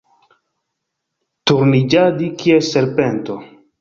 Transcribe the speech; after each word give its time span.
Turniĝadi 1.51 2.31
kiel 2.41 2.65
serpento. 2.73 3.37